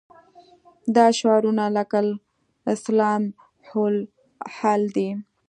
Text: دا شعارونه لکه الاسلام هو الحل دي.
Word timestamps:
دا 0.95 1.05
شعارونه 1.19 1.63
لکه 1.77 1.97
الاسلام 2.03 3.23
هو 3.69 3.81
الحل 3.93 4.81
دي. 4.95 5.09